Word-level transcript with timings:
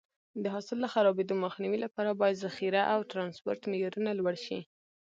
د 0.43 0.45
حاصل 0.53 0.77
د 0.81 0.85
خرابېدو 0.93 1.41
مخنیوي 1.45 1.79
لپاره 1.85 2.17
باید 2.21 2.41
ذخیره 2.45 2.81
او 2.93 2.99
ټرانسپورټ 3.11 3.59
معیارونه 3.71 4.09
لوړ 4.19 4.35
شي. 4.45 4.59